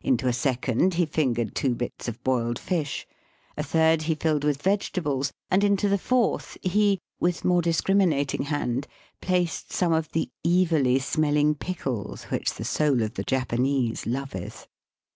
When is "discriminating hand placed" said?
7.62-9.72